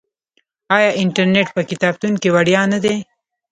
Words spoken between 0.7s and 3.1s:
آیا انټرنیټ په کتابتون کې وړیا نه دی؟